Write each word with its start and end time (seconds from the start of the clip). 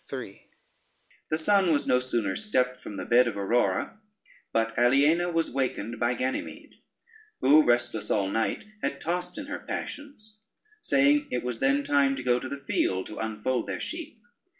]The 0.09 0.39
sun 1.37 1.71
was 1.71 1.85
no 1.85 1.99
sooner 1.99 2.35
stepped 2.35 2.81
from 2.81 2.95
the 2.95 3.05
bed 3.05 3.27
of 3.27 3.37
Aurora, 3.37 3.99
but 4.51 4.75
Aliena 4.75 5.29
was 5.31 5.51
wakened 5.51 5.99
by 5.99 6.15
Ganymede, 6.15 6.81
who, 7.39 7.61
restless 7.63 8.09
all 8.09 8.27
night, 8.27 8.65
had 8.81 8.99
tossed 8.99 9.37
in 9.37 9.45
her 9.45 9.59
passions, 9.59 10.39
saying 10.81 11.27
it 11.29 11.43
was 11.43 11.59
then 11.59 11.83
time 11.83 12.15
to 12.15 12.23
go 12.23 12.39
to 12.39 12.49
the 12.49 12.63
field 12.65 13.05
to 13.05 13.19
unfold 13.19 13.67
their 13.67 13.79
sheep. 13.79 14.19